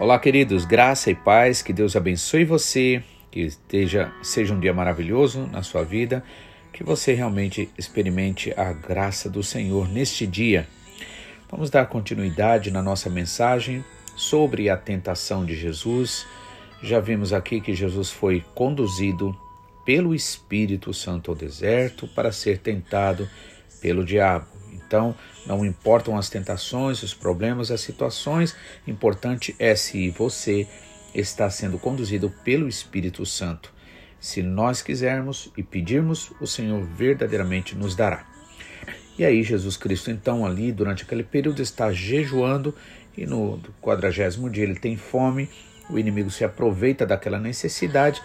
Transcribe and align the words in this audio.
Olá, 0.00 0.18
queridos, 0.18 0.64
graça 0.64 1.10
e 1.10 1.14
paz, 1.14 1.60
que 1.60 1.74
Deus 1.74 1.94
abençoe 1.94 2.42
você, 2.42 3.02
que 3.30 3.40
esteja, 3.40 4.10
seja 4.22 4.54
um 4.54 4.58
dia 4.58 4.72
maravilhoso 4.72 5.46
na 5.52 5.62
sua 5.62 5.84
vida, 5.84 6.24
que 6.72 6.82
você 6.82 7.12
realmente 7.12 7.68
experimente 7.76 8.50
a 8.56 8.72
graça 8.72 9.28
do 9.28 9.42
Senhor 9.42 9.90
neste 9.90 10.26
dia. 10.26 10.66
Vamos 11.50 11.68
dar 11.68 11.84
continuidade 11.84 12.70
na 12.70 12.80
nossa 12.80 13.10
mensagem 13.10 13.84
sobre 14.16 14.70
a 14.70 14.76
tentação 14.78 15.44
de 15.44 15.54
Jesus. 15.54 16.26
Já 16.82 16.98
vimos 16.98 17.34
aqui 17.34 17.60
que 17.60 17.74
Jesus 17.74 18.10
foi 18.10 18.42
conduzido 18.54 19.36
pelo 19.84 20.14
Espírito 20.14 20.94
Santo 20.94 21.30
ao 21.30 21.36
deserto 21.36 22.08
para 22.08 22.32
ser 22.32 22.56
tentado 22.60 23.28
pelo 23.82 24.02
diabo. 24.02 24.59
Então, 24.90 25.14
não 25.46 25.64
importam 25.64 26.18
as 26.18 26.28
tentações, 26.28 27.00
os 27.04 27.14
problemas, 27.14 27.70
as 27.70 27.80
situações, 27.80 28.56
importante 28.88 29.54
é 29.56 29.76
se 29.76 30.10
você 30.10 30.66
está 31.14 31.48
sendo 31.48 31.78
conduzido 31.78 32.28
pelo 32.42 32.66
Espírito 32.66 33.24
Santo. 33.24 33.72
Se 34.18 34.42
nós 34.42 34.82
quisermos 34.82 35.48
e 35.56 35.62
pedirmos, 35.62 36.32
o 36.40 36.46
Senhor 36.46 36.82
verdadeiramente 36.82 37.76
nos 37.76 37.94
dará. 37.94 38.26
E 39.16 39.24
aí 39.24 39.44
Jesus 39.44 39.76
Cristo 39.76 40.10
então 40.10 40.44
ali 40.44 40.72
durante 40.72 41.04
aquele 41.04 41.22
período 41.22 41.62
está 41.62 41.92
jejuando 41.92 42.74
e 43.16 43.24
no 43.26 43.60
quadragésimo 43.80 44.50
dia 44.50 44.64
ele 44.64 44.74
tem 44.74 44.96
fome, 44.96 45.48
o 45.88 46.00
inimigo 46.00 46.32
se 46.32 46.42
aproveita 46.42 47.06
daquela 47.06 47.38
necessidade 47.38 48.20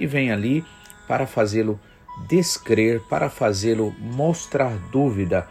e 0.00 0.06
vem 0.06 0.32
ali 0.32 0.64
para 1.06 1.26
fazê-lo 1.26 1.78
descrer, 2.26 3.02
para 3.02 3.28
fazê-lo 3.28 3.94
mostrar 4.00 4.70
dúvida 4.90 5.46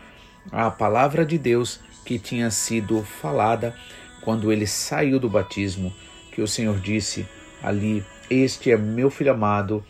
a 0.51 0.69
palavra 0.69 1.25
de 1.25 1.37
Deus 1.37 1.79
que 2.05 2.19
tinha 2.19 2.51
sido 2.51 3.03
falada 3.03 3.75
quando 4.21 4.51
ele 4.51 4.67
saiu 4.67 5.19
do 5.19 5.29
batismo, 5.29 5.93
que 6.31 6.41
o 6.41 6.47
Senhor 6.47 6.79
disse 6.79 7.27
ali: 7.61 8.03
Este 8.29 8.71
é 8.71 8.77
meu 8.77 9.09
filho 9.09 9.31
amado, 9.31 9.83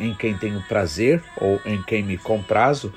em 0.00 0.14
quem 0.14 0.36
tenho 0.36 0.62
prazer, 0.68 1.22
ou 1.36 1.60
em 1.64 1.82
quem 1.82 2.02
me 2.02 2.16
comprazo. 2.16 2.92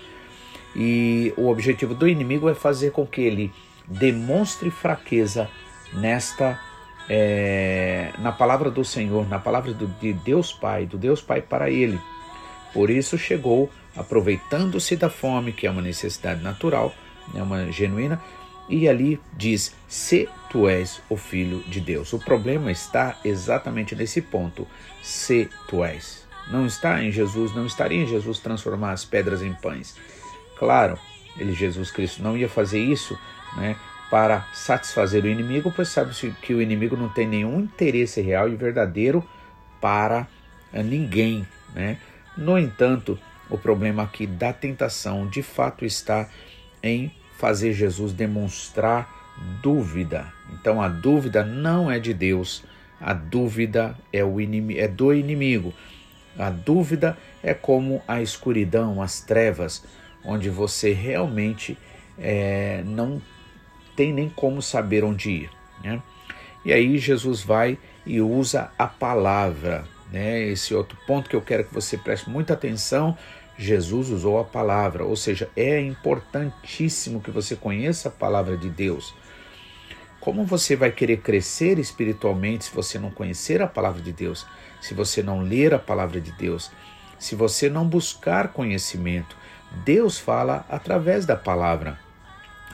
E 0.76 1.34
o 1.36 1.50
objetivo 1.50 1.96
do 1.96 2.08
inimigo 2.08 2.50
é 2.50 2.54
fazer 2.54 2.92
com 2.92 3.06
que 3.06 3.22
ele 3.22 3.52
demonstre 3.88 4.70
fraqueza 4.70 5.50
nesta 5.94 6.60
é, 7.10 8.12
na 8.20 8.32
palavra 8.32 8.70
do 8.70 8.84
Senhor, 8.84 9.28
na 9.30 9.40
palavra 9.40 9.74
do, 9.74 9.88
de 9.88 10.12
Deus 10.14 10.52
Pai, 10.52 10.86
do 10.86 10.98
Deus 10.98 11.22
Pai 11.22 11.42
para 11.42 11.70
ele. 11.70 12.00
Por 12.74 12.90
isso 12.90 13.18
chegou 13.18 13.72
aproveitando-se 13.96 14.96
da 14.96 15.10
fome, 15.10 15.52
que 15.52 15.66
é 15.66 15.72
uma 15.72 15.82
necessidade 15.82 16.42
natural, 16.44 16.94
é 17.34 17.42
uma 17.42 17.72
genuína, 17.72 18.22
e 18.70 18.88
ali 18.88 19.20
diz: 19.36 19.74
Se 19.88 20.30
tu 20.50 20.68
és 20.68 21.02
o 21.10 21.18
filho 21.18 21.64
de 21.68 21.80
Deus. 21.80 22.14
O 22.14 22.20
problema 22.20 22.72
está 22.72 23.18
exatamente 23.24 23.96
nesse 23.96 24.22
ponto: 24.22 24.68
se 25.02 25.50
tu 25.68 25.84
és. 25.84 26.26
Não 26.50 26.66
está 26.66 27.04
em 27.04 27.12
Jesus, 27.12 27.54
não 27.54 27.66
estaria 27.66 28.02
em 28.02 28.08
Jesus 28.08 28.40
transformar 28.40 28.92
as 28.92 29.04
pedras 29.04 29.42
em 29.42 29.54
pães. 29.54 29.98
Claro, 30.58 30.98
ele, 31.38 31.54
Jesus 31.54 31.92
Cristo, 31.92 32.24
não 32.24 32.38
ia 32.38 32.48
fazer 32.48 32.80
isso 32.80 33.18
né, 33.58 33.76
para 34.10 34.48
satisfazer 34.54 35.24
o 35.26 35.28
inimigo, 35.28 35.72
pois 35.76 35.90
sabe 35.90 36.14
que 36.42 36.54
o 36.54 36.62
inimigo 36.62 36.96
não 36.96 37.10
tem 37.10 37.28
nenhum 37.28 37.60
interesse 37.60 38.22
real 38.22 38.48
e 38.48 38.56
verdadeiro 38.56 39.28
para 39.82 40.26
ninguém. 40.72 41.46
Né? 41.76 41.98
No 42.38 42.58
entanto, 42.58 43.18
o 43.50 43.58
problema 43.58 44.04
aqui 44.04 44.28
da 44.28 44.54
tentação 44.54 45.28
de 45.28 45.42
fato 45.42 45.84
está 45.86 46.30
em 46.84 47.12
fazer 47.38 47.74
Jesus 47.74 48.14
demonstrar 48.14 49.10
dúvida. 49.62 50.32
Então 50.54 50.82
a 50.82 50.88
dúvida 50.88 51.44
não 51.44 51.92
é 51.92 52.00
de 52.00 52.14
Deus, 52.14 52.64
a 53.00 53.14
dúvida 53.14 53.96
é, 54.12 54.24
o 54.24 54.38
é 54.40 54.88
do 54.88 55.14
inimigo. 55.14 55.74
A 56.38 56.50
dúvida 56.50 57.18
é 57.42 57.54
como 57.54 58.02
a 58.08 58.22
escuridão, 58.22 59.02
as 59.02 59.22
trevas, 59.22 59.84
onde 60.24 60.50
você 60.50 60.94
realmente 60.94 61.78
é, 62.18 62.84
não 62.86 63.22
tem 63.96 64.14
nem 64.14 64.30
como 64.30 64.62
saber 64.62 65.04
onde 65.04 65.32
ir. 65.32 65.50
Né? 65.84 66.02
E 66.64 66.72
aí 66.72 66.98
Jesus 66.98 67.42
vai 67.42 67.78
e 68.06 68.22
usa 68.22 68.72
a 68.78 68.88
palavra. 68.88 69.86
Né? 70.12 70.44
Esse 70.44 70.74
outro 70.74 70.98
ponto 71.06 71.30
que 71.30 71.36
eu 71.36 71.42
quero 71.42 71.66
que 71.66 71.74
você 71.74 71.98
preste 71.98 72.30
muita 72.30 72.54
atenção 72.54 73.18
Jesus 73.58 74.10
usou 74.10 74.40
a 74.40 74.44
palavra, 74.44 75.04
ou 75.04 75.16
seja, 75.16 75.50
é 75.56 75.82
importantíssimo 75.82 77.20
que 77.20 77.32
você 77.32 77.56
conheça 77.56 78.10
a 78.10 78.12
palavra 78.12 78.56
de 78.56 78.70
Deus. 78.70 79.16
Como 80.20 80.46
você 80.46 80.76
vai 80.76 80.92
querer 80.92 81.18
crescer 81.18 81.80
espiritualmente 81.80 82.66
se 82.66 82.76
você 82.76 83.00
não 83.00 83.10
conhecer 83.10 83.62
a 83.62 83.68
palavra 83.68 84.02
de 84.02 84.14
Deus, 84.14 84.46
se 84.80 84.94
você 84.94 85.24
não 85.24 85.42
ler 85.42 85.74
a 85.74 85.80
palavra 85.80 86.22
de 86.22 86.32
Deus, 86.34 86.70
se 87.18 87.34
você 87.34 87.68
não 87.68 87.88
buscar 87.88 88.50
conhecimento? 88.50 89.36
Deus 89.84 90.20
fala 90.20 90.64
através 90.70 91.26
da 91.26 91.36
palavra. 91.36 92.00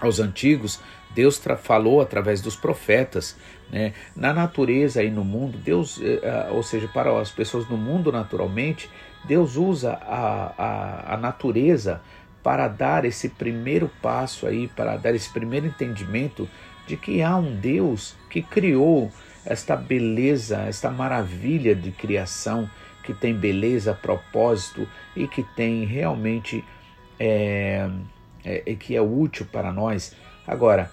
Aos 0.01 0.19
antigos, 0.19 0.81
Deus 1.11 1.41
falou 1.61 2.01
através 2.01 2.41
dos 2.41 2.57
profetas. 2.57 3.37
Né? 3.73 3.91
Na 4.15 4.31
natureza 4.31 5.03
e 5.03 5.09
no 5.09 5.25
mundo, 5.25 5.57
Deus, 5.57 5.99
eh, 5.99 6.19
eh, 6.21 6.49
ou 6.51 6.61
seja, 6.61 6.87
para 6.87 7.19
as 7.19 7.31
pessoas 7.31 7.67
no 7.67 7.75
mundo 7.75 8.11
naturalmente, 8.11 8.87
Deus 9.25 9.55
usa 9.55 9.93
a, 9.93 10.53
a, 10.55 11.13
a 11.15 11.17
natureza 11.17 11.99
para 12.43 12.67
dar 12.67 13.03
esse 13.03 13.29
primeiro 13.29 13.89
passo 13.99 14.45
aí, 14.45 14.67
para 14.67 14.95
dar 14.95 15.15
esse 15.15 15.33
primeiro 15.33 15.65
entendimento 15.65 16.47
de 16.85 16.95
que 16.95 17.23
há 17.23 17.35
um 17.35 17.55
Deus 17.55 18.15
que 18.29 18.43
criou 18.43 19.11
esta 19.43 19.75
beleza, 19.75 20.59
esta 20.67 20.91
maravilha 20.91 21.73
de 21.73 21.91
criação, 21.91 22.69
que 23.03 23.11
tem 23.11 23.33
beleza, 23.33 23.91
propósito 23.93 24.87
e 25.15 25.27
que 25.27 25.41
tem 25.41 25.83
realmente 25.83 26.63
é, 27.19 27.89
é, 28.45 28.75
que 28.75 28.95
é 28.95 29.01
útil 29.01 29.47
para 29.51 29.73
nós. 29.73 30.15
Agora, 30.45 30.91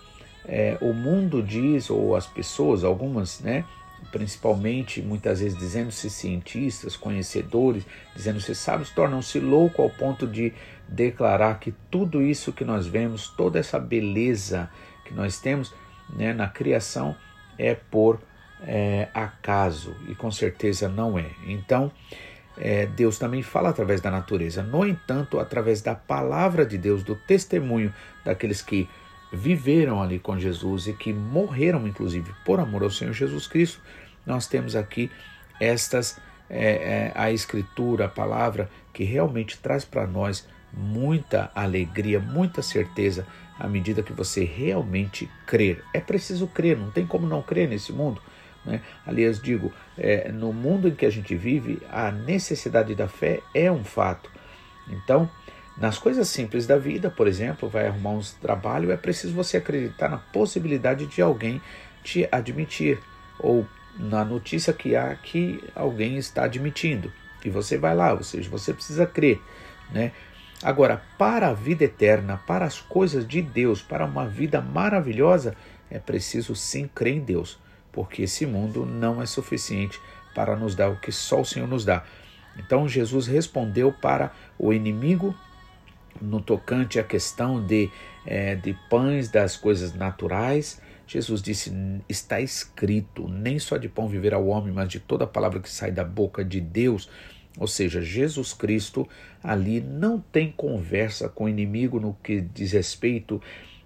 é, 0.53 0.77
o 0.81 0.93
mundo 0.93 1.41
diz, 1.41 1.88
ou 1.91 2.16
as 2.16 2.27
pessoas, 2.27 2.83
algumas, 2.83 3.38
né, 3.38 3.65
principalmente 4.11 5.00
muitas 5.00 5.38
vezes 5.38 5.56
dizendo-se 5.56 6.11
cientistas, 6.11 6.97
conhecedores, 6.97 7.87
dizendo-se 8.16 8.53
sábios, 8.56 8.91
tornam-se 8.91 9.38
loucos 9.38 9.78
ao 9.78 9.91
ponto 9.91 10.27
de 10.27 10.53
declarar 10.88 11.61
que 11.61 11.72
tudo 11.88 12.21
isso 12.21 12.53
que 12.53 12.65
nós 12.65 12.84
vemos, 12.84 13.28
toda 13.28 13.61
essa 13.61 13.78
beleza 13.78 14.69
que 15.05 15.15
nós 15.15 15.38
temos 15.38 15.72
né, 16.09 16.33
na 16.33 16.49
criação 16.49 17.15
é 17.56 17.75
por 17.75 18.21
é, 18.62 19.06
acaso 19.15 19.94
e 20.09 20.17
com 20.17 20.32
certeza 20.32 20.88
não 20.88 21.17
é. 21.17 21.31
Então, 21.47 21.93
é, 22.59 22.87
Deus 22.87 23.21
também 23.21 23.43
fala 23.43 23.69
através 23.69 24.00
da 24.00 24.11
natureza. 24.11 24.65
No 24.65 24.84
entanto, 24.84 25.38
através 25.38 25.81
da 25.81 25.94
palavra 25.94 26.67
de 26.67 26.77
Deus, 26.77 27.05
do 27.05 27.15
testemunho 27.15 27.94
daqueles 28.25 28.61
que 28.61 28.88
viveram 29.32 30.02
ali 30.02 30.18
com 30.18 30.38
Jesus 30.38 30.86
e 30.86 30.92
que 30.92 31.12
morreram, 31.12 31.86
inclusive, 31.86 32.32
por 32.44 32.60
amor 32.60 32.82
ao 32.82 32.91
Senhor 32.91 33.12
Jesus 33.12 33.46
Cristo, 33.46 33.81
nós 34.26 34.46
temos 34.46 34.76
aqui 34.76 35.10
estas, 35.60 36.20
é, 36.49 36.72
é, 36.72 37.12
a 37.14 37.31
Escritura, 37.31 38.06
a 38.06 38.08
palavra, 38.08 38.70
que 38.93 39.05
realmente 39.05 39.58
traz 39.58 39.84
para 39.84 40.06
nós 40.06 40.46
muita 40.72 41.50
alegria, 41.55 42.20
muita 42.20 42.62
certeza 42.62 43.26
à 43.58 43.69
medida 43.69 44.02
que 44.02 44.12
você 44.12 44.44
realmente 44.44 45.28
crer. 45.46 45.84
É 45.93 46.00
preciso 46.00 46.46
crer, 46.46 46.76
não 46.76 46.90
tem 46.90 47.06
como 47.06 47.26
não 47.26 47.43
crer 47.43 47.69
nesse 47.69 47.93
mundo. 47.93 48.20
Né? 48.64 48.81
Aliás, 49.06 49.40
digo, 49.40 49.72
é, 49.99 50.31
no 50.32 50.52
mundo 50.52 50.88
em 50.88 50.94
que 50.94 51.06
a 51.06 51.10
gente 51.10 51.34
vive, 51.34 51.81
a 51.90 52.10
necessidade 52.10 52.94
da 52.94 53.08
fé 53.08 53.40
é 53.55 53.70
um 53.70 53.84
fato. 53.84 54.31
Então, 54.88 55.31
nas 55.81 55.99
coisas 55.99 56.29
simples 56.29 56.67
da 56.67 56.77
vida, 56.77 57.11
por 57.11 57.27
exemplo, 57.27 57.67
vai 57.67 57.87
arrumar 57.87 58.11
um 58.11 58.21
trabalho, 58.41 58.93
é 58.93 58.97
preciso 58.99 59.32
você 59.32 59.56
acreditar 59.56 60.11
na 60.11 60.19
possibilidade 60.19 61.06
de 61.06 61.23
alguém 61.23 61.61
te 62.05 62.29
admitir, 62.31 62.99
ou 63.38 63.67
na 63.99 64.23
notícia 64.23 64.75
que 64.75 64.94
há 64.94 65.15
que 65.17 65.62
alguém 65.75 66.19
está 66.19 66.44
admitindo. 66.44 67.11
E 67.43 67.49
você 67.49 67.79
vai 67.79 67.94
lá, 67.94 68.12
ou 68.12 68.23
seja, 68.23 68.50
você 68.50 68.75
precisa 68.75 69.06
crer, 69.06 69.41
né? 69.91 70.12
Agora, 70.62 71.03
para 71.17 71.49
a 71.49 71.55
vida 71.55 71.85
eterna, 71.85 72.38
para 72.47 72.67
as 72.67 72.79
coisas 72.79 73.27
de 73.27 73.41
Deus, 73.41 73.81
para 73.81 74.05
uma 74.05 74.27
vida 74.27 74.61
maravilhosa, 74.61 75.56
é 75.91 75.99
preciso 75.99 76.55
sim 76.55 76.87
crer 76.94 77.15
em 77.15 77.21
Deus, 77.21 77.59
porque 77.91 78.23
esse 78.23 78.44
mundo 78.44 78.85
não 78.85 79.23
é 79.23 79.27
suficiente 79.27 79.99
para 80.35 80.55
nos 80.55 80.75
dar 80.75 80.91
o 80.91 81.00
que 81.00 81.11
só 81.11 81.41
o 81.41 81.44
Senhor 81.47 81.67
nos 81.67 81.87
dá. 81.87 82.05
Então 82.59 82.87
Jesus 82.87 83.27
respondeu 83.27 83.91
para 83.91 84.32
o 84.59 84.75
inimigo 84.75 85.35
no 86.20 86.40
tocante 86.40 86.99
à 86.99 87.05
questão 87.05 87.64
de, 87.64 87.90
é, 88.26 88.55
de 88.55 88.76
pães 88.88 89.28
das 89.28 89.56
coisas 89.56 89.94
naturais. 89.94 90.81
Jesus 91.06 91.43
disse: 91.43 91.72
Está 92.08 92.40
escrito, 92.40 93.28
nem 93.28 93.58
só 93.58 93.76
de 93.76 93.88
pão 93.88 94.08
viverá 94.08 94.38
o 94.38 94.49
homem, 94.49 94.72
mas 94.72 94.88
de 94.88 95.00
toda 95.00 95.26
palavra 95.26 95.61
que 95.61 95.70
sai 95.70 95.90
da 95.90 96.05
boca 96.05 96.44
de 96.44 96.61
Deus. 96.61 97.08
Ou 97.58 97.67
seja, 97.67 98.00
Jesus 98.00 98.52
Cristo 98.52 99.08
ali 99.43 99.81
não 99.81 100.20
tem 100.20 100.52
conversa 100.52 101.28
com 101.28 101.44
o 101.44 101.49
inimigo 101.49 101.99
no 101.99 102.17
que 102.22 102.40
diz 102.40 102.72
respeito 102.72 103.43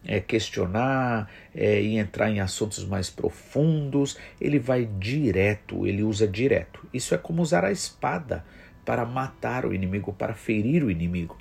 é, 0.06 0.20
questionar 0.20 1.30
é, 1.54 1.80
e 1.80 1.96
entrar 1.96 2.30
em 2.30 2.40
assuntos 2.40 2.84
mais 2.84 3.08
profundos, 3.08 4.18
ele 4.40 4.58
vai 4.58 4.84
direto, 4.98 5.86
ele 5.86 6.02
usa 6.02 6.26
direto. 6.26 6.86
Isso 6.92 7.14
é 7.14 7.18
como 7.18 7.42
usar 7.42 7.64
a 7.64 7.72
espada 7.72 8.44
para 8.84 9.04
matar 9.04 9.64
o 9.64 9.72
inimigo, 9.72 10.12
para 10.12 10.34
ferir 10.34 10.84
o 10.84 10.90
inimigo. 10.90 11.36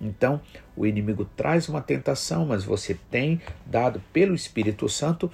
Então, 0.00 0.40
o 0.76 0.86
inimigo 0.86 1.24
traz 1.36 1.68
uma 1.68 1.80
tentação, 1.80 2.44
mas 2.44 2.64
você 2.64 2.98
tem 3.10 3.40
dado 3.64 4.02
pelo 4.12 4.34
Espírito 4.34 4.88
Santo 4.88 5.30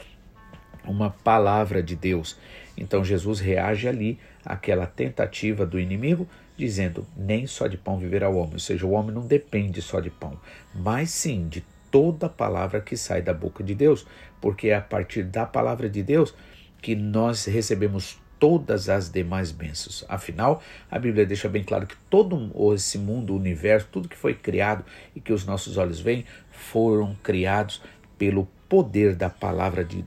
uma 0.84 1.10
palavra 1.10 1.82
de 1.82 1.96
Deus. 1.96 2.38
Então, 2.76 3.04
Jesus 3.04 3.40
reage 3.40 3.88
ali 3.88 4.18
àquela 4.44 4.86
tentativa 4.86 5.66
do 5.66 5.78
inimigo, 5.78 6.28
dizendo: 6.56 7.06
Nem 7.16 7.46
só 7.46 7.66
de 7.66 7.76
pão 7.76 7.98
viverá 7.98 8.28
o 8.28 8.36
homem. 8.36 8.54
Ou 8.54 8.58
seja, 8.58 8.86
o 8.86 8.92
homem 8.92 9.14
não 9.14 9.26
depende 9.26 9.82
só 9.82 10.00
de 10.00 10.10
pão, 10.10 10.38
mas 10.74 11.10
sim 11.10 11.48
de 11.48 11.64
toda 11.90 12.28
palavra 12.28 12.80
que 12.80 12.96
sai 12.96 13.20
da 13.20 13.34
boca 13.34 13.62
de 13.62 13.74
Deus, 13.74 14.06
porque 14.40 14.68
é 14.68 14.74
a 14.74 14.80
partir 14.80 15.24
da 15.24 15.44
palavra 15.44 15.88
de 15.88 16.02
Deus 16.02 16.34
que 16.80 16.96
nós 16.96 17.44
recebemos 17.44 18.21
todas 18.42 18.88
as 18.88 19.08
demais 19.08 19.52
bênçãos. 19.52 20.04
Afinal, 20.08 20.60
a 20.90 20.98
Bíblia 20.98 21.24
deixa 21.24 21.48
bem 21.48 21.62
claro 21.62 21.86
que 21.86 21.94
todo 22.10 22.50
esse 22.74 22.98
mundo, 22.98 23.32
o 23.32 23.36
universo, 23.36 23.86
tudo 23.92 24.08
que 24.08 24.16
foi 24.16 24.34
criado 24.34 24.84
e 25.14 25.20
que 25.20 25.32
os 25.32 25.46
nossos 25.46 25.76
olhos 25.76 26.00
veem, 26.00 26.24
foram 26.50 27.14
criados 27.22 27.80
pelo 28.18 28.48
poder 28.68 29.14
da 29.14 29.30
palavra 29.30 29.84
de, 29.84 30.04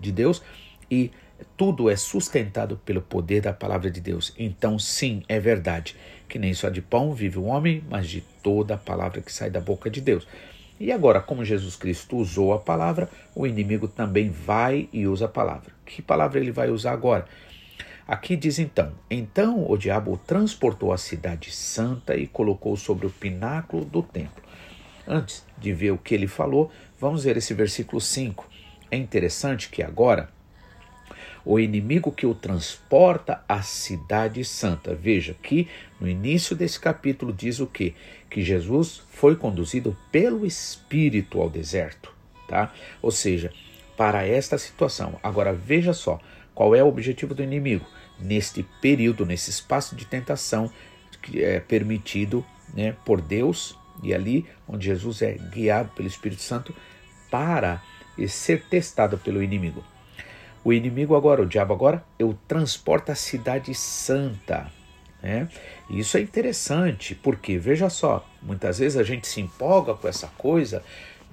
de 0.00 0.12
Deus 0.12 0.40
e 0.88 1.10
tudo 1.56 1.90
é 1.90 1.96
sustentado 1.96 2.76
pelo 2.84 3.02
poder 3.02 3.40
da 3.40 3.52
palavra 3.52 3.90
de 3.90 4.00
Deus. 4.00 4.32
Então, 4.38 4.78
sim, 4.78 5.24
é 5.28 5.40
verdade 5.40 5.96
que 6.28 6.38
nem 6.38 6.54
só 6.54 6.68
de 6.68 6.80
pão 6.80 7.12
vive 7.12 7.40
o 7.40 7.44
homem, 7.46 7.82
mas 7.90 8.08
de 8.08 8.20
toda 8.40 8.74
a 8.74 8.78
palavra 8.78 9.20
que 9.20 9.32
sai 9.32 9.50
da 9.50 9.60
boca 9.60 9.90
de 9.90 10.00
Deus. 10.00 10.28
E 10.78 10.92
agora, 10.92 11.20
como 11.20 11.44
Jesus 11.44 11.74
Cristo 11.74 12.18
usou 12.18 12.52
a 12.52 12.58
palavra, 12.60 13.10
o 13.34 13.48
inimigo 13.48 13.88
também 13.88 14.30
vai 14.30 14.88
e 14.92 15.08
usa 15.08 15.24
a 15.24 15.28
palavra. 15.28 15.72
Que 15.84 16.00
palavra 16.00 16.38
ele 16.38 16.52
vai 16.52 16.70
usar 16.70 16.92
agora? 16.92 17.26
Aqui 18.06 18.36
diz 18.36 18.58
então: 18.58 18.92
Então 19.10 19.70
o 19.70 19.76
diabo 19.76 20.20
transportou 20.26 20.92
a 20.92 20.98
cidade 20.98 21.50
santa 21.50 22.16
e 22.16 22.26
colocou 22.26 22.76
sobre 22.76 23.06
o 23.06 23.10
pináculo 23.10 23.84
do 23.84 24.02
templo. 24.02 24.42
Antes 25.06 25.44
de 25.58 25.72
ver 25.72 25.90
o 25.90 25.98
que 25.98 26.14
ele 26.14 26.26
falou, 26.26 26.70
vamos 26.98 27.24
ver 27.24 27.36
esse 27.36 27.54
versículo 27.54 28.00
5. 28.00 28.48
É 28.90 28.96
interessante 28.96 29.68
que 29.68 29.82
agora 29.82 30.28
o 31.44 31.60
inimigo 31.60 32.10
que 32.10 32.26
o 32.26 32.34
transporta 32.34 33.42
à 33.48 33.60
cidade 33.62 34.44
santa. 34.44 34.94
Veja 34.94 35.34
que 35.42 35.68
no 36.00 36.08
início 36.08 36.56
desse 36.56 36.80
capítulo 36.80 37.32
diz 37.32 37.60
o 37.60 37.66
que? 37.66 37.94
Que 38.30 38.42
Jesus 38.42 39.02
foi 39.10 39.36
conduzido 39.36 39.96
pelo 40.10 40.46
Espírito 40.46 41.40
ao 41.40 41.50
deserto, 41.50 42.12
tá? 42.48 42.72
Ou 43.02 43.10
seja, 43.10 43.52
para 43.96 44.26
esta 44.26 44.56
situação. 44.56 45.18
Agora 45.22 45.52
veja 45.52 45.92
só, 45.92 46.18
qual 46.54 46.74
é 46.74 46.82
o 46.82 46.88
objetivo 46.88 47.34
do 47.34 47.42
inimigo? 47.42 47.84
Neste 48.18 48.62
período, 48.80 49.26
nesse 49.26 49.50
espaço 49.50 49.96
de 49.96 50.04
tentação 50.04 50.70
que 51.20 51.42
é 51.42 51.58
permitido 51.58 52.44
né, 52.72 52.94
por 53.04 53.20
Deus 53.20 53.78
e 54.02 54.14
ali 54.14 54.46
onde 54.68 54.86
Jesus 54.86 55.22
é 55.22 55.32
guiado 55.32 55.90
pelo 55.90 56.08
Espírito 56.08 56.42
Santo 56.42 56.74
para 57.30 57.82
ser 58.28 58.62
testado 58.64 59.18
pelo 59.18 59.42
inimigo. 59.42 59.82
O 60.62 60.72
inimigo 60.72 61.14
agora, 61.14 61.42
o 61.42 61.46
diabo 61.46 61.74
agora, 61.74 62.04
eu 62.18 62.38
transporta 62.46 63.12
a 63.12 63.16
cidade 63.16 63.74
santa. 63.74 64.70
Né? 65.22 65.48
Isso 65.90 66.16
é 66.16 66.20
interessante, 66.20 67.14
porque 67.14 67.58
veja 67.58 67.90
só, 67.90 68.26
muitas 68.40 68.78
vezes 68.78 68.96
a 68.96 69.02
gente 69.02 69.26
se 69.26 69.40
empolga 69.40 69.94
com 69.94 70.06
essa 70.06 70.28
coisa 70.38 70.82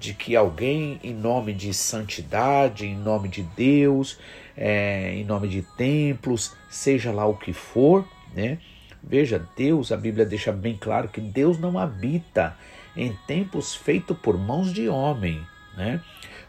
de 0.02 0.12
que 0.12 0.34
alguém, 0.34 0.98
em 1.00 1.14
nome 1.14 1.52
de 1.52 1.72
santidade, 1.72 2.84
em 2.84 2.96
nome 2.96 3.28
de 3.28 3.42
Deus, 3.42 4.18
é, 4.56 5.14
em 5.14 5.24
nome 5.24 5.46
de 5.46 5.62
templos, 5.62 6.56
seja 6.68 7.12
lá 7.12 7.24
o 7.24 7.36
que 7.36 7.52
for, 7.52 8.04
né? 8.34 8.58
Veja, 9.00 9.48
Deus, 9.56 9.92
a 9.92 9.96
Bíblia 9.96 10.26
deixa 10.26 10.50
bem 10.50 10.76
claro 10.76 11.08
que 11.08 11.20
Deus 11.20 11.56
não 11.56 11.78
habita 11.78 12.56
em 12.96 13.16
templos 13.28 13.76
feitos 13.76 14.16
por 14.18 14.36
mãos 14.36 14.72
de 14.72 14.88
homem, 14.88 15.40
né? 15.76 16.00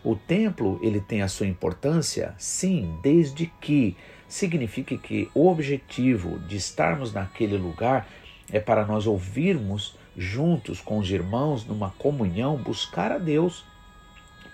O 0.04 0.16
templo, 0.16 0.80
ele 0.82 1.00
tem 1.00 1.22
a 1.22 1.28
sua 1.28 1.46
importância, 1.46 2.34
sim, 2.40 2.98
desde 3.04 3.46
que 3.62 3.96
signifique 4.28 4.98
que 4.98 5.30
o 5.36 5.48
objetivo 5.48 6.40
de 6.40 6.58
estarmos 6.58 7.14
naquele 7.14 7.56
lugar 7.56 8.08
é 8.52 8.60
para 8.60 8.84
nós 8.84 9.06
ouvirmos 9.06 9.96
juntos 10.18 10.80
com 10.80 10.98
os 10.98 11.10
irmãos, 11.10 11.66
numa 11.66 11.92
comunhão, 11.92 12.58
buscar 12.58 13.12
a 13.12 13.18
Deus. 13.18 13.66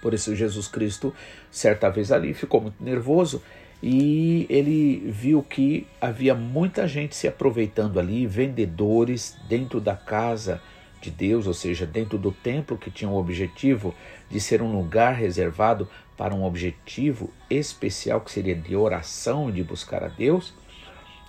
Por 0.02 0.14
isso, 0.14 0.36
Jesus 0.36 0.68
Cristo, 0.68 1.14
certa 1.52 1.90
vez 1.90 2.12
ali, 2.12 2.34
ficou 2.34 2.62
muito 2.62 2.82
nervoso 2.84 3.42
e 3.82 4.46
ele 4.50 5.10
viu 5.10 5.42
que 5.42 5.88
havia 6.02 6.36
muita 6.36 6.88
gente 6.88 7.16
se 7.16 7.28
aproveitando 7.28 8.00
ali, 8.00 8.28
vendedores 8.28 9.38
dentro 9.48 9.80
da 9.80 9.96
casa 9.96 10.62
de 11.02 11.10
Deus, 11.10 11.48
ou 11.48 11.54
seja, 11.54 11.86
dentro 11.86 12.18
do 12.18 12.32
templo 12.32 12.78
que 12.78 12.92
tinha 12.92 13.10
o 13.10 13.18
objetivo 13.18 13.96
de 14.30 14.40
ser 14.40 14.62
um 14.62 14.72
lugar 14.76 15.14
reservado 15.14 15.88
para 16.18 16.36
um 16.36 16.44
objetivo 16.44 17.32
especial 17.50 18.20
que 18.20 18.32
seria 18.32 18.56
de 18.56 18.76
oração 18.76 19.50
e 19.50 19.54
de 19.54 19.64
buscar 19.64 20.04
a 20.04 20.10
Deus. 20.10 20.54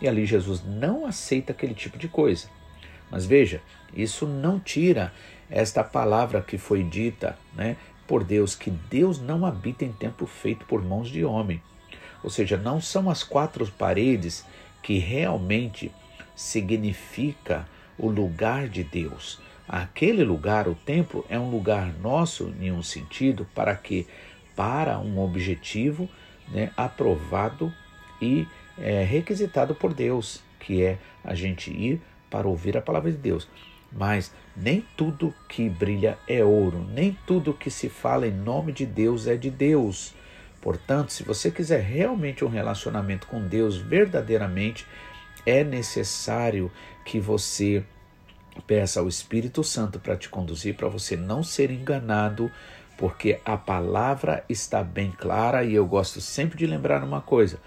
E 0.00 0.09
ali 0.09 0.27
Jesus 0.27 0.65
não 0.65 1.06
aceita 1.06 1.53
aquele 1.53 1.75
tipo 1.75 1.97
de 1.97 2.09
coisa. 2.09 2.49
Mas 3.11 3.25
veja, 3.25 3.62
isso 3.95 4.27
não 4.27 4.59
tira 4.59 5.13
esta 5.51 5.83
palavra 5.83 6.41
que 6.41 6.59
foi 6.59 6.83
dita 6.83 7.37
né, 7.55 7.77
por 8.07 8.25
Deus, 8.25 8.55
que 8.55 8.71
Deus 8.71 9.21
não 9.21 9.45
habita 9.45 9.85
em 9.85 9.93
templo 9.93 10.27
feito 10.27 10.65
por 10.67 10.83
mãos 10.83 11.09
de 11.09 11.25
homem. 11.25 11.63
Ou 12.23 12.31
seja, 12.31 12.57
não 12.57 12.81
são 12.81 13.09
as 13.11 13.23
quatro 13.23 13.67
paredes 13.73 14.44
que 14.82 14.99
realmente 14.99 15.93
significa 16.37 17.67
o 17.99 18.09
lugar 18.09 18.69
de 18.69 18.82
Deus. 18.82 19.41
Aquele 19.69 20.25
lugar, 20.25 20.67
o 20.67 20.75
templo, 20.75 21.25
é 21.29 21.39
um 21.39 21.51
lugar 21.51 21.93
nosso 22.01 22.53
em 22.61 22.73
um 22.73 22.82
sentido 22.82 23.47
para 23.55 23.75
que 23.77 24.06
para 24.56 24.99
um 24.99 25.20
objetivo 25.20 26.09
né, 26.49 26.73
aprovado 26.77 27.73
e 28.20 28.47
é, 28.79 29.05
requisitado 29.05 29.75
por 29.75 29.94
Deus, 29.94 30.43
que 30.59 30.82
é 30.82 30.99
a 31.23 31.35
gente 31.35 31.70
ir 31.70 32.01
para 32.29 32.49
ouvir 32.49 32.77
a 32.77 32.82
palavra 32.82 33.11
de 33.11 33.17
Deus. 33.17 33.49
Mas 33.93 34.32
nem 34.56 34.85
tudo 34.97 35.35
que 35.49 35.69
brilha 35.69 36.19
é 36.29 36.44
ouro, 36.44 36.87
nem 36.93 37.17
tudo 37.27 37.55
que 37.55 37.70
se 37.70 37.89
fala 37.89 38.27
em 38.27 38.32
nome 38.32 38.73
de 38.73 38.87
Deus 38.87 39.27
é 39.27 39.37
de 39.37 39.51
Deus. 39.51 40.15
Portanto, 40.61 41.13
se 41.13 41.23
você 41.23 41.51
quiser 41.51 41.81
realmente 41.81 42.44
um 42.44 42.49
relacionamento 42.49 43.27
com 43.27 43.47
Deus 43.47 43.77
verdadeiramente, 43.77 44.87
é 45.47 45.65
necessário 45.65 46.70
que 47.05 47.19
você 47.19 47.82
peça 48.67 49.01
ao 49.01 49.09
Espírito 49.09 49.65
Santo 49.65 49.99
para 49.99 50.17
te 50.17 50.29
conduzir, 50.29 50.77
para 50.77 50.89
você 50.89 51.17
não 51.17 51.43
ser 51.43 51.70
enganado, 51.70 52.51
porque 52.99 53.41
a 53.44 53.56
palavra 53.56 54.44
está 54.49 54.85
bem 54.85 55.11
clara 55.11 55.65
e 55.65 55.75
eu 55.75 55.87
gosto 55.87 56.20
sempre 56.20 56.59
de 56.59 56.67
lembrar 56.67 57.03
uma 57.03 57.23
coisa: 57.23 57.59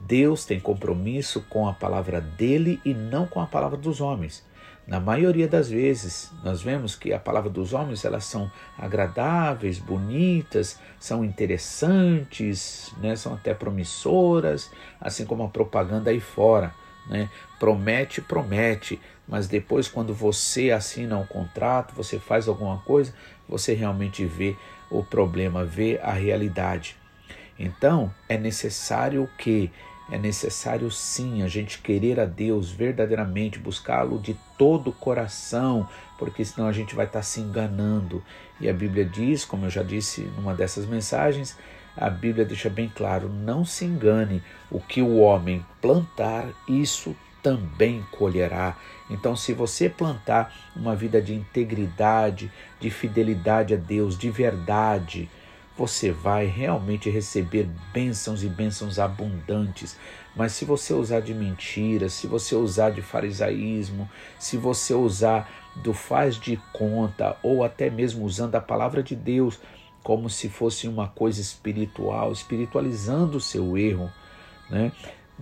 Deus 0.00 0.46
tem 0.46 0.58
compromisso 0.58 1.42
com 1.50 1.68
a 1.68 1.74
palavra 1.74 2.20
dele 2.20 2.80
e 2.84 2.94
não 2.94 3.26
com 3.26 3.40
a 3.40 3.46
palavra 3.46 3.76
dos 3.76 4.00
homens. 4.00 4.42
Na 4.86 4.98
maioria 4.98 5.46
das 5.46 5.70
vezes, 5.70 6.32
nós 6.42 6.62
vemos 6.62 6.96
que 6.96 7.12
a 7.12 7.18
palavra 7.18 7.48
dos 7.48 7.72
homens 7.72 8.04
elas 8.04 8.24
são 8.24 8.50
agradáveis, 8.76 9.78
bonitas, 9.78 10.80
são 10.98 11.24
interessantes, 11.24 12.92
né? 12.98 13.14
são 13.14 13.34
até 13.34 13.54
promissoras, 13.54 14.70
assim 15.00 15.24
como 15.24 15.44
a 15.44 15.48
propaganda 15.48 16.10
aí 16.10 16.20
fora. 16.20 16.74
Né? 17.08 17.30
Promete, 17.58 18.20
promete, 18.20 19.00
mas 19.28 19.46
depois, 19.46 19.86
quando 19.86 20.12
você 20.12 20.72
assina 20.72 21.16
um 21.16 21.26
contrato, 21.26 21.94
você 21.94 22.18
faz 22.18 22.48
alguma 22.48 22.78
coisa, 22.78 23.14
você 23.48 23.74
realmente 23.74 24.24
vê 24.24 24.56
o 24.90 25.04
problema, 25.04 25.64
vê 25.64 26.00
a 26.02 26.12
realidade. 26.12 26.96
Então, 27.56 28.12
é 28.28 28.36
necessário 28.36 29.28
que 29.38 29.70
é 30.10 30.18
necessário 30.18 30.90
sim 30.90 31.42
a 31.42 31.48
gente 31.48 31.78
querer 31.78 32.18
a 32.18 32.24
Deus 32.24 32.70
verdadeiramente, 32.70 33.58
buscá-lo 33.58 34.18
de 34.18 34.36
todo 34.58 34.90
o 34.90 34.92
coração, 34.92 35.88
porque 36.18 36.44
senão 36.44 36.66
a 36.66 36.72
gente 36.72 36.94
vai 36.94 37.06
estar 37.06 37.22
se 37.22 37.40
enganando. 37.40 38.22
E 38.60 38.68
a 38.68 38.72
Bíblia 38.72 39.04
diz, 39.04 39.44
como 39.44 39.66
eu 39.66 39.70
já 39.70 39.82
disse 39.82 40.22
numa 40.36 40.54
dessas 40.54 40.84
mensagens, 40.84 41.56
a 41.96 42.10
Bíblia 42.10 42.44
deixa 42.44 42.68
bem 42.68 42.90
claro: 42.94 43.28
não 43.28 43.64
se 43.64 43.84
engane, 43.84 44.42
o 44.70 44.80
que 44.80 45.00
o 45.00 45.18
homem 45.18 45.64
plantar, 45.80 46.46
isso 46.68 47.16
também 47.42 48.04
colherá. 48.10 48.76
Então, 49.08 49.34
se 49.34 49.52
você 49.52 49.88
plantar 49.88 50.70
uma 50.76 50.94
vida 50.94 51.20
de 51.20 51.34
integridade, 51.34 52.50
de 52.78 52.90
fidelidade 52.90 53.74
a 53.74 53.76
Deus, 53.76 54.16
de 54.16 54.30
verdade, 54.30 55.28
você 55.80 56.12
vai 56.12 56.44
realmente 56.44 57.08
receber 57.08 57.66
bênçãos 57.90 58.44
e 58.44 58.50
bênçãos 58.50 58.98
abundantes. 58.98 59.96
Mas 60.36 60.52
se 60.52 60.66
você 60.66 60.92
usar 60.92 61.20
de 61.20 61.32
mentiras, 61.32 62.12
se 62.12 62.26
você 62.26 62.54
usar 62.54 62.90
de 62.90 63.00
farisaísmo, 63.00 64.06
se 64.38 64.58
você 64.58 64.92
usar 64.92 65.50
do 65.76 65.94
faz 65.94 66.36
de 66.36 66.60
conta, 66.70 67.34
ou 67.42 67.64
até 67.64 67.88
mesmo 67.88 68.26
usando 68.26 68.56
a 68.56 68.60
palavra 68.60 69.02
de 69.02 69.16
Deus 69.16 69.58
como 70.02 70.28
se 70.28 70.50
fosse 70.50 70.86
uma 70.86 71.08
coisa 71.08 71.40
espiritual, 71.40 72.30
espiritualizando 72.30 73.38
o 73.38 73.40
seu 73.40 73.78
erro, 73.78 74.12
né? 74.68 74.92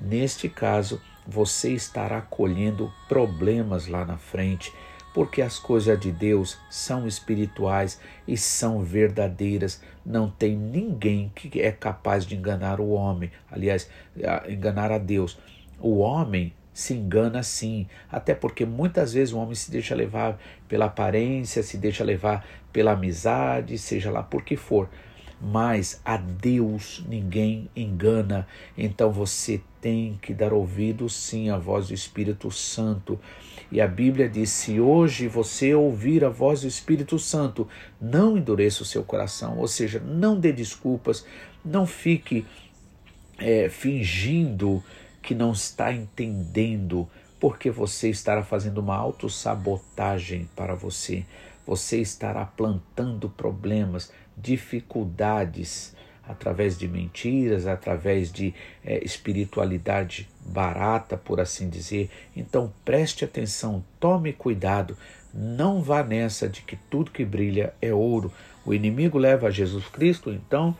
Neste 0.00 0.48
caso, 0.48 1.02
você 1.26 1.72
estará 1.72 2.20
colhendo 2.20 2.92
problemas 3.08 3.88
lá 3.88 4.04
na 4.04 4.18
frente, 4.18 4.72
porque 5.18 5.42
as 5.42 5.58
coisas 5.58 5.98
de 5.98 6.12
Deus 6.12 6.56
são 6.70 7.04
espirituais 7.04 8.00
e 8.24 8.36
são 8.36 8.84
verdadeiras. 8.84 9.82
Não 10.06 10.30
tem 10.30 10.56
ninguém 10.56 11.32
que 11.34 11.60
é 11.60 11.72
capaz 11.72 12.24
de 12.24 12.36
enganar 12.36 12.78
o 12.78 12.90
homem, 12.90 13.28
aliás, 13.50 13.90
enganar 14.48 14.92
a 14.92 14.98
Deus. 14.98 15.36
O 15.80 15.98
homem 15.98 16.54
se 16.72 16.94
engana 16.94 17.42
sim, 17.42 17.88
até 18.08 18.32
porque 18.32 18.64
muitas 18.64 19.12
vezes 19.12 19.34
o 19.34 19.40
homem 19.40 19.56
se 19.56 19.72
deixa 19.72 19.92
levar 19.92 20.38
pela 20.68 20.84
aparência, 20.84 21.64
se 21.64 21.76
deixa 21.76 22.04
levar 22.04 22.46
pela 22.72 22.92
amizade, 22.92 23.76
seja 23.76 24.12
lá 24.12 24.22
por 24.22 24.44
que 24.44 24.56
for. 24.56 24.88
Mas 25.40 26.00
a 26.04 26.16
Deus 26.16 27.04
ninguém 27.08 27.70
engana, 27.76 28.46
então 28.76 29.12
você 29.12 29.60
tem 29.80 30.18
que 30.20 30.34
dar 30.34 30.52
ouvido 30.52 31.08
sim 31.08 31.48
à 31.48 31.56
voz 31.56 31.88
do 31.88 31.94
Espírito 31.94 32.50
Santo. 32.50 33.18
E 33.70 33.80
a 33.80 33.86
Bíblia 33.86 34.28
diz: 34.28 34.50
se 34.50 34.80
hoje 34.80 35.28
você 35.28 35.74
ouvir 35.74 36.24
a 36.24 36.28
voz 36.28 36.62
do 36.62 36.68
Espírito 36.68 37.18
Santo, 37.18 37.68
não 38.00 38.36
endureça 38.36 38.82
o 38.82 38.86
seu 38.86 39.04
coração, 39.04 39.58
ou 39.58 39.68
seja, 39.68 40.00
não 40.00 40.38
dê 40.38 40.52
desculpas, 40.52 41.24
não 41.64 41.86
fique 41.86 42.44
é, 43.38 43.68
fingindo 43.68 44.82
que 45.22 45.34
não 45.34 45.52
está 45.52 45.92
entendendo 45.92 47.08
porque 47.38 47.70
você 47.70 48.10
estará 48.10 48.42
fazendo 48.42 48.78
uma 48.78 48.96
autossabotagem 48.96 50.48
para 50.56 50.74
você. 50.74 51.24
Você 51.66 52.00
estará 52.00 52.44
plantando 52.44 53.28
problemas, 53.28 54.10
dificuldades 54.40 55.96
através 56.28 56.76
de 56.76 56.86
mentiras, 56.86 57.66
através 57.66 58.30
de 58.30 58.54
é, 58.84 59.02
espiritualidade 59.02 60.28
barata, 60.44 61.16
por 61.16 61.40
assim 61.40 61.70
dizer. 61.70 62.10
Então 62.36 62.72
preste 62.84 63.24
atenção, 63.24 63.82
tome 63.98 64.32
cuidado, 64.32 64.96
não 65.32 65.82
vá 65.82 66.02
nessa 66.02 66.48
de 66.48 66.60
que 66.62 66.76
tudo 66.90 67.10
que 67.10 67.24
brilha 67.24 67.72
é 67.80 67.92
ouro. 67.92 68.30
O 68.64 68.74
inimigo 68.74 69.16
leva 69.16 69.50
Jesus 69.50 69.86
Cristo, 69.86 70.30
então 70.30 70.76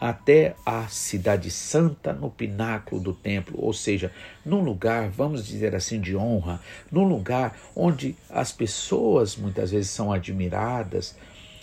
até 0.00 0.56
a 0.66 0.88
cidade 0.88 1.48
santa 1.48 2.12
no 2.12 2.28
pináculo 2.28 3.00
do 3.00 3.12
templo, 3.12 3.56
ou 3.56 3.72
seja, 3.72 4.10
num 4.44 4.60
lugar, 4.60 5.08
vamos 5.10 5.46
dizer 5.46 5.76
assim, 5.76 6.00
de 6.00 6.16
honra, 6.16 6.60
num 6.90 7.04
lugar 7.04 7.56
onde 7.76 8.16
as 8.28 8.50
pessoas 8.50 9.36
muitas 9.36 9.70
vezes 9.70 9.90
são 9.90 10.12
admiradas, 10.12 11.16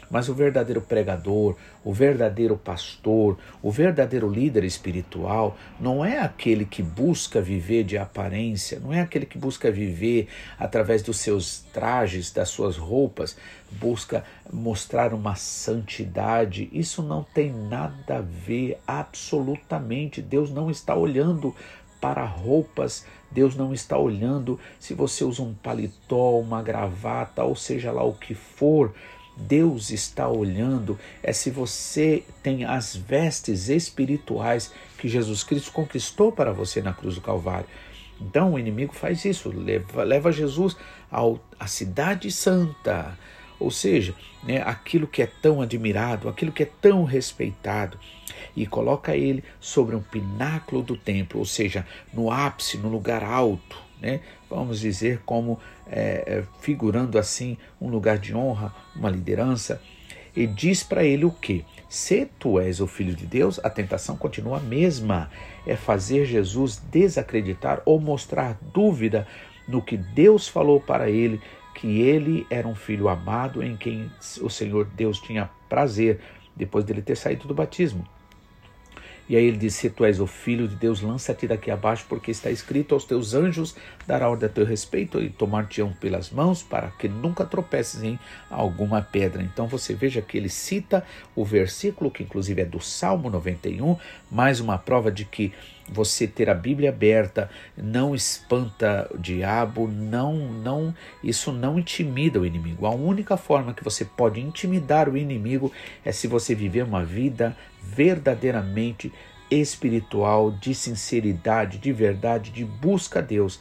mas 0.10 0.30
o 0.30 0.34
verdadeiro 0.34 0.82
pregador, 0.82 1.56
o 1.84 1.94
verdadeiro 1.94 2.58
pastor, 2.58 3.38
o 3.62 3.72
verdadeiro 3.72 4.30
líder 4.30 4.64
espiritual 4.64 5.58
não 5.80 6.04
é 6.04 6.20
aquele 6.20 6.66
que 6.66 6.82
busca 6.82 7.42
viver 7.42 7.84
de 7.84 7.98
aparência, 7.98 8.80
não 8.80 8.94
é 8.94 9.02
aquele 9.02 9.26
que 9.26 9.38
busca 9.38 9.72
viver 9.72 10.28
através 10.58 11.02
dos 11.02 11.18
seus 11.18 11.60
trajes, 11.74 12.32
das 12.32 12.50
suas 12.50 12.78
roupas, 12.78 13.38
busca 13.72 14.24
mostrar 14.52 15.14
uma 15.14 15.36
santidade. 15.36 16.70
Isso 16.72 17.04
não 17.04 17.24
tem 17.24 17.52
nada 17.52 18.18
a 18.18 18.22
ver, 18.22 18.80
absolutamente. 18.88 20.22
Deus 20.22 20.52
não 20.52 20.72
está 20.72 20.96
olhando 20.96 21.56
para 22.02 22.24
roupas. 22.24 23.06
Deus 23.32 23.56
não 23.56 23.74
está 23.74 23.98
olhando 23.98 24.60
se 24.80 24.94
você 24.94 25.24
usa 25.24 25.44
um 25.44 25.54
paletó, 25.54 26.40
uma 26.40 26.64
gravata, 26.64 27.44
ou 27.44 27.56
seja 27.56 27.92
lá 27.92 28.04
o 28.04 28.14
que 28.14 28.34
for. 28.34 28.94
Deus 29.40 29.90
está 29.90 30.28
olhando 30.28 31.00
é 31.24 31.32
se 31.32 31.50
você 31.50 32.24
tem 32.44 32.66
as 32.66 32.96
vestes 32.96 33.70
espirituais 33.70 34.72
que 34.98 35.08
Jesus 35.08 35.44
Cristo 35.44 35.72
conquistou 35.72 36.32
para 36.32 36.52
você 36.52 36.82
na 36.82 36.94
cruz 36.94 37.16
do 37.16 37.22
Calvário. 37.22 37.68
Então 38.20 38.54
o 38.54 38.60
inimigo 38.60 38.94
faz 38.94 39.24
isso, 39.24 39.50
leva, 39.50 40.04
leva 40.04 40.32
Jesus 40.32 40.76
ao, 41.10 41.40
à 41.58 41.68
cidade 41.68 42.30
santa, 42.30 43.18
ou 43.58 43.72
seja, 43.72 44.14
né, 44.44 44.62
aquilo 44.66 45.08
que 45.08 45.22
é 45.22 45.28
tão 45.28 45.62
admirado, 45.62 46.28
aquilo 46.28 46.52
que 46.52 46.64
é 46.64 46.70
tão 46.82 47.04
respeitado, 47.04 47.98
e 48.56 48.66
coloca 48.66 49.16
ele 49.16 49.44
sobre 49.60 49.96
um 49.96 50.02
pináculo 50.02 50.82
do 50.84 50.98
templo, 50.98 51.40
ou 51.40 51.46
seja, 51.46 51.86
no 52.14 52.32
ápice, 52.32 52.78
no 52.78 52.90
lugar 52.90 53.24
alto, 53.24 53.78
né? 54.02 54.22
Vamos 54.50 54.80
dizer, 54.80 55.22
como 55.26 55.60
é, 55.88 56.24
é, 56.26 56.44
figurando 56.62 57.18
assim 57.18 57.58
um 57.80 57.90
lugar 57.90 58.18
de 58.18 58.36
honra, 58.36 58.74
uma 58.96 59.10
liderança, 59.10 59.82
e 60.36 60.48
diz 60.48 60.84
para 60.84 61.04
ele 61.04 61.26
o 61.26 61.32
que? 61.32 61.66
Se 61.88 62.26
tu 62.40 62.60
és 62.60 62.80
o 62.80 62.88
filho 62.88 63.16
de 63.16 63.26
Deus, 63.26 63.60
a 63.64 63.70
tentação 63.70 64.16
continua 64.16 64.58
a 64.58 64.62
mesma: 64.62 65.30
é 65.66 65.76
fazer 65.76 66.26
Jesus 66.26 66.78
desacreditar 66.92 67.82
ou 67.86 68.00
mostrar 68.00 68.58
dúvida 68.74 69.28
no 69.68 69.82
que 69.82 69.98
Deus 69.98 70.48
falou 70.48 70.80
para 70.80 71.10
ele, 71.10 71.42
que 71.76 72.02
ele 72.02 72.46
era 72.50 72.68
um 72.68 72.76
filho 72.76 73.08
amado 73.08 73.64
em 73.64 73.76
quem 73.76 74.12
o 74.42 74.50
Senhor 74.50 74.86
Deus 74.86 75.20
tinha 75.20 75.50
prazer, 75.68 76.20
depois 76.56 76.84
dele 76.84 77.02
ter 77.02 77.16
saído 77.16 77.48
do 77.48 77.54
batismo. 77.54 78.06
E 79.30 79.38
aí 79.38 79.46
ele 79.46 79.58
diz: 79.58 79.76
Se 79.76 79.92
tu 79.92 80.04
és 80.04 80.20
o 80.20 80.26
filho 80.26 80.68
de 80.68 80.76
Deus, 80.76 81.02
lança-te 81.02 81.48
daqui 81.48 81.70
abaixo, 81.70 82.04
porque 82.10 82.32
está 82.32 82.50
escrito: 82.50 82.96
Aos 82.96 83.06
teus 83.06 83.36
anjos 83.36 83.76
dará 84.08 84.28
ordem 84.28 84.50
a 84.50 84.52
teu 84.52 84.66
respeito 84.66 85.22
e 85.22 85.30
tomar-te-ão 85.30 85.94
pelas 85.94 86.32
mãos, 86.32 86.64
para 86.64 86.90
que 86.90 87.08
nunca 87.08 87.46
tropeces 87.46 88.02
em 88.02 88.20
alguma 88.50 89.04
pedra. 89.04 89.44
Então 89.44 89.68
você 89.68 89.94
veja 89.94 90.20
que 90.20 90.36
ele 90.36 90.50
cita 90.50 91.06
o 91.36 91.46
versículo, 91.46 92.10
que 92.10 92.24
inclusive 92.24 92.64
é 92.64 92.66
do 92.66 92.82
Salmo 92.82 93.30
91, 93.30 93.96
mais 94.32 94.60
uma 94.60 94.80
prova 94.80 95.12
de 95.12 95.26
que 95.26 95.54
você 95.92 96.28
ter 96.28 96.50
a 96.50 96.54
Bíblia 96.54 96.90
aberta 96.90 97.50
não 97.76 98.14
espanta 98.14 99.10
o 99.14 99.18
diabo, 99.18 99.88
não, 99.88 100.36
não, 100.36 100.94
isso 101.24 101.52
não 101.52 101.80
intimida 101.80 102.40
o 102.40 102.46
inimigo. 102.46 102.86
A 102.86 102.92
única 102.92 103.36
forma 103.38 103.74
que 103.74 103.84
você 103.84 104.06
pode 104.06 104.40
intimidar 104.40 105.10
o 105.10 105.18
inimigo 105.18 105.72
é 106.06 106.12
se 106.12 106.28
você 106.28 106.54
viver 106.54 106.84
uma 106.84 107.04
vida 107.04 107.56
verdadeiramente 107.82 109.12
espiritual, 109.50 110.52
de 110.52 110.76
sinceridade, 110.76 111.80
de 111.80 111.92
verdade, 111.92 112.52
de 112.52 112.64
busca 112.64 113.20
a 113.20 113.22
Deus. 113.22 113.60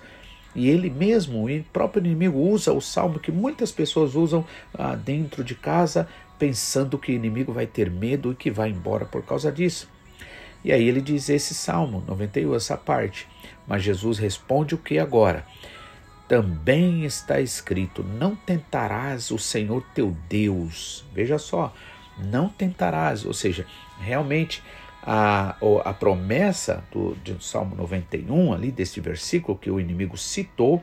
E 0.54 0.68
ele 0.68 0.90
mesmo, 0.90 1.46
o 1.46 1.64
próprio 1.72 2.04
inimigo, 2.04 2.38
usa 2.38 2.72
o 2.72 2.80
salmo 2.80 3.18
que 3.18 3.32
muitas 3.32 3.70
pessoas 3.72 4.14
usam 4.14 4.44
ah, 4.74 4.94
dentro 4.94 5.42
de 5.42 5.54
casa, 5.54 6.08
pensando 6.38 6.98
que 6.98 7.12
o 7.12 7.14
inimigo 7.14 7.52
vai 7.52 7.66
ter 7.66 7.90
medo 7.90 8.32
e 8.32 8.34
que 8.34 8.50
vai 8.50 8.70
embora 8.70 9.04
por 9.04 9.24
causa 9.24 9.50
disso. 9.50 9.88
E 10.64 10.72
aí 10.72 10.86
ele 10.88 11.00
diz 11.00 11.28
esse 11.28 11.54
salmo 11.54 12.02
91, 12.06 12.54
essa 12.54 12.76
parte. 12.76 13.28
Mas 13.66 13.82
Jesus 13.82 14.18
responde 14.18 14.74
o 14.74 14.78
que 14.78 14.98
agora? 14.98 15.44
Também 16.26 17.04
está 17.04 17.40
escrito: 17.40 18.02
Não 18.02 18.34
tentarás 18.34 19.30
o 19.30 19.38
Senhor 19.38 19.84
teu 19.94 20.16
Deus. 20.28 21.04
Veja 21.14 21.38
só, 21.38 21.72
não 22.18 22.48
tentarás, 22.48 23.24
ou 23.24 23.32
seja, 23.32 23.66
realmente 24.00 24.62
a, 25.02 25.56
a 25.84 25.94
promessa 25.94 26.84
do, 26.92 27.14
do 27.14 27.40
Salmo 27.40 27.74
91, 27.76 28.52
ali 28.52 28.70
desse 28.70 29.00
versículo 29.00 29.56
que 29.56 29.70
o 29.70 29.80
inimigo 29.80 30.16
citou, 30.16 30.82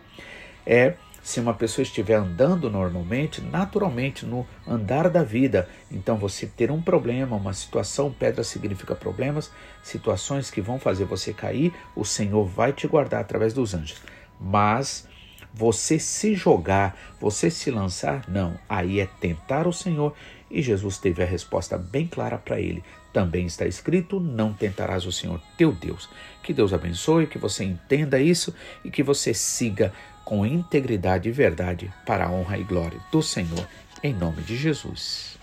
é 0.66 0.96
se 1.26 1.40
uma 1.40 1.56
pessoa 1.56 1.82
estiver 1.82 2.14
andando 2.14 2.70
normalmente, 2.70 3.42
naturalmente 3.42 4.28
no 4.28 4.46
andar 4.68 5.10
da 5.10 5.24
vida, 5.24 5.68
então 5.92 6.18
você 6.18 6.46
ter 6.46 6.70
um 6.70 6.80
problema, 6.80 7.36
uma 7.36 7.52
situação, 7.52 8.12
pedra 8.12 8.44
significa 8.44 8.94
problemas, 8.94 9.52
situações 9.82 10.52
que 10.52 10.62
vão 10.62 10.78
fazer 10.78 11.06
você 11.06 11.34
cair, 11.34 11.74
o 11.96 12.06
Senhor 12.06 12.46
vai 12.46 12.72
te 12.72 12.88
guardar 12.88 13.22
através 13.22 13.56
dos 13.56 13.74
anjos. 13.74 14.04
Mas 14.40 15.08
você 15.52 15.98
se 15.98 16.36
jogar, 16.36 16.96
você 17.20 17.50
se 17.50 17.72
lançar, 17.72 18.24
não. 18.28 18.60
Aí 18.70 19.00
é 19.00 19.08
tentar 19.20 19.66
o 19.66 19.74
Senhor 19.74 20.14
e 20.52 20.62
Jesus 20.62 21.00
teve 21.00 21.24
a 21.24 21.26
resposta 21.26 21.76
bem 21.76 22.06
clara 22.06 22.38
para 22.38 22.62
ele. 22.62 22.84
Também 23.12 23.48
está 23.48 23.66
escrito: 23.66 24.20
Não 24.20 24.54
tentarás 24.54 25.08
o 25.08 25.12
Senhor 25.12 25.42
teu 25.58 25.72
Deus. 25.72 26.08
Que 26.44 26.54
Deus 26.54 26.72
abençoe, 26.72 27.26
que 27.26 27.40
você 27.40 27.64
entenda 27.64 28.20
isso 28.20 28.54
e 28.84 28.92
que 28.92 29.02
você 29.02 29.34
siga 29.34 29.92
com 30.26 30.46
integridade 30.46 31.30
e 31.30 31.32
verdade 31.32 31.94
para 32.06 32.26
a 32.26 32.32
honra 32.32 32.58
e 32.58 32.64
glória 32.64 33.00
do 33.12 33.22
Senhor, 33.22 33.66
em 34.04 34.14
nome 34.14 34.42
de 34.42 34.58
Jesus. 34.58 35.38